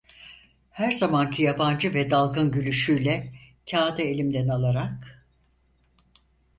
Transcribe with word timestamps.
Her 0.69 0.91
zamanki 0.91 1.43
yabancı 1.43 1.93
ve 1.93 2.11
dalgın 2.11 2.51
gülüşüyle 2.51 3.31
kâğıdı 3.71 4.01
elimden 4.01 4.47
alarak… 4.47 5.25